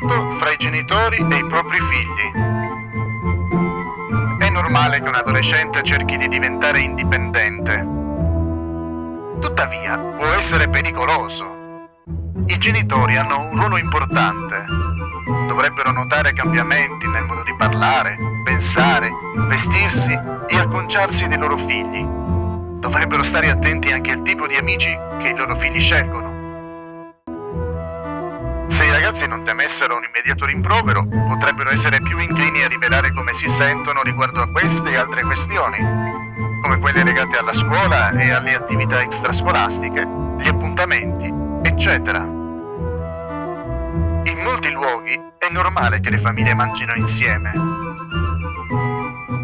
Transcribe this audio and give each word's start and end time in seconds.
soprattutto 0.00 0.30
fra 0.36 0.50
i 0.50 0.56
genitori 0.56 1.16
e 1.16 1.36
i 1.36 1.46
propri 1.46 1.78
figli. 1.78 2.32
È 4.38 4.48
normale 4.48 5.02
che 5.02 5.08
un 5.08 5.14
adolescente 5.14 5.82
cerchi 5.82 6.16
di 6.16 6.28
diventare 6.28 6.80
indipendente. 6.80 7.86
Tuttavia, 9.40 9.98
può 9.98 10.26
essere 10.26 10.68
pericoloso. 10.68 11.58
I 12.46 12.58
genitori 12.58 13.16
hanno 13.16 13.50
un 13.50 13.58
ruolo 13.58 13.76
importante. 13.76 14.64
Dovrebbero 15.46 15.92
notare 15.92 16.32
cambiamenti 16.32 17.06
nel 17.06 17.24
modo 17.24 17.42
di 17.42 17.54
parlare, 17.56 18.16
pensare, 18.44 19.10
vestirsi 19.48 20.12
e 20.12 20.56
acconciarsi 20.56 21.26
dei 21.26 21.38
loro 21.38 21.56
figli. 21.56 22.04
Dovrebbero 22.80 23.22
stare 23.22 23.50
attenti 23.50 23.92
anche 23.92 24.12
al 24.12 24.22
tipo 24.22 24.46
di 24.46 24.56
amici 24.56 24.96
che 25.20 25.28
i 25.28 25.36
loro 25.36 25.54
figli 25.54 25.80
scelgono. 25.80 26.39
Ragazzi 29.10 29.26
non 29.26 29.42
temessero 29.42 29.96
un 29.96 30.04
immediato 30.04 30.46
rimprovero, 30.46 31.04
potrebbero 31.04 31.72
essere 31.72 32.00
più 32.00 32.20
inclini 32.20 32.62
a 32.62 32.68
rivelare 32.68 33.12
come 33.12 33.34
si 33.34 33.48
sentono 33.48 34.02
riguardo 34.02 34.40
a 34.40 34.48
queste 34.48 34.90
e 34.90 34.96
altre 34.96 35.24
questioni, 35.24 35.78
come 36.62 36.78
quelle 36.78 37.02
legate 37.02 37.36
alla 37.36 37.52
scuola 37.52 38.12
e 38.12 38.30
alle 38.30 38.54
attività 38.54 39.02
extrascolastiche, 39.02 40.06
gli 40.38 40.46
appuntamenti, 40.46 41.28
eccetera. 41.60 42.20
In 42.20 42.60
molti 44.44 44.70
luoghi 44.70 45.20
è 45.38 45.48
normale 45.50 45.98
che 45.98 46.10
le 46.10 46.18
famiglie 46.18 46.54
mangino 46.54 46.94
insieme. 46.94 47.52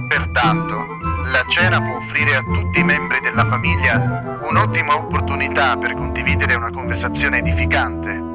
Pertanto, 0.07 0.87
la 1.25 1.43
cena 1.49 1.83
può 1.83 1.97
offrire 1.97 2.37
a 2.37 2.43
tutti 2.43 2.79
i 2.79 2.85
membri 2.85 3.19
della 3.19 3.45
famiglia 3.45 4.39
un'ottima 4.45 4.95
opportunità 4.95 5.77
per 5.77 5.95
condividere 5.95 6.55
una 6.55 6.71
conversazione 6.71 7.39
edificante. 7.39 8.26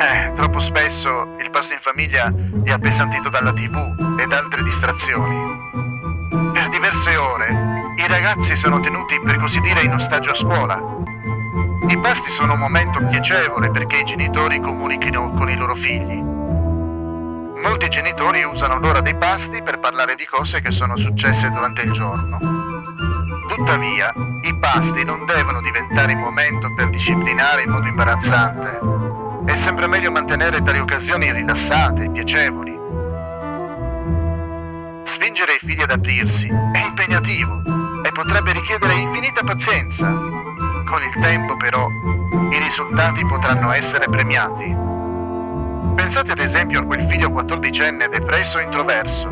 Eh, 0.00 0.32
troppo 0.34 0.60
spesso 0.60 1.36
il 1.40 1.50
pasto 1.50 1.74
in 1.74 1.78
famiglia 1.78 2.32
è 2.64 2.70
appesantito 2.70 3.28
dalla 3.28 3.52
tv 3.52 4.16
ed 4.18 4.32
altre 4.32 4.62
distrazioni. 4.62 5.36
Per 6.54 6.68
diverse 6.70 7.16
ore 7.16 7.92
i 7.96 8.06
ragazzi 8.08 8.56
sono 8.56 8.80
tenuti 8.80 9.20
per 9.20 9.36
così 9.36 9.60
dire 9.60 9.82
in 9.82 9.92
ostaggio 9.92 10.30
a 10.30 10.34
scuola. 10.34 10.82
I 11.86 11.98
pasti 11.98 12.30
sono 12.30 12.54
un 12.54 12.60
momento 12.60 13.04
piacevole 13.08 13.70
perché 13.70 13.98
i 13.98 14.04
genitori 14.04 14.58
comunichino 14.58 15.34
con 15.34 15.50
i 15.50 15.56
loro 15.58 15.74
figli. 15.74 16.22
Molti 17.62 17.90
genitori 17.90 18.42
usano 18.42 18.78
l'ora 18.78 19.02
dei 19.02 19.16
pasti 19.16 19.60
per 19.60 19.80
parlare 19.80 20.14
di 20.14 20.24
cose 20.24 20.62
che 20.62 20.70
sono 20.72 20.96
successe 20.96 21.50
durante 21.50 21.82
il 21.82 21.90
giorno. 21.90 22.38
Tuttavia, 23.48 24.14
i 24.44 24.56
pasti 24.56 25.04
non 25.04 25.26
devono 25.26 25.60
diventare 25.60 26.14
un 26.14 26.20
momento 26.20 26.72
per 26.72 26.88
disciplinare 26.88 27.64
in 27.64 27.70
modo 27.70 27.86
imbarazzante 27.86 28.99
è 29.50 29.56
sempre 29.56 29.88
meglio 29.88 30.12
mantenere 30.12 30.62
tali 30.62 30.78
occasioni 30.78 31.32
rilassate 31.32 32.04
e 32.04 32.10
piacevoli. 32.10 32.70
Spingere 35.02 35.54
i 35.54 35.58
figli 35.58 35.82
ad 35.82 35.90
aprirsi 35.90 36.46
è 36.46 36.78
impegnativo 36.86 37.60
e 38.04 38.12
potrebbe 38.12 38.52
richiedere 38.52 38.94
infinita 38.94 39.42
pazienza. 39.42 40.08
Con 40.08 41.02
il 41.02 41.20
tempo, 41.20 41.56
però, 41.56 41.84
i 42.50 42.58
risultati 42.58 43.26
potranno 43.26 43.72
essere 43.72 44.08
premiati. 44.08 44.72
Pensate 45.96 46.30
ad 46.30 46.38
esempio 46.38 46.80
a 46.80 46.84
quel 46.84 47.02
figlio 47.02 47.32
quattordicenne 47.32 48.08
depresso 48.08 48.60
e 48.60 48.62
introverso. 48.62 49.28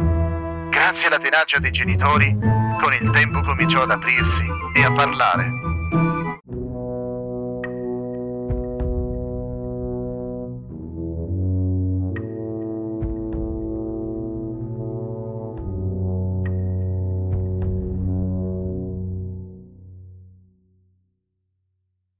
Grazie 0.68 1.06
alla 1.06 1.18
tenacia 1.18 1.60
dei 1.60 1.70
genitori, 1.70 2.36
con 2.80 2.92
il 2.92 3.08
tempo 3.10 3.40
cominciò 3.42 3.82
ad 3.82 3.92
aprirsi 3.92 4.44
e 4.74 4.84
a 4.84 4.90
parlare. 4.90 5.67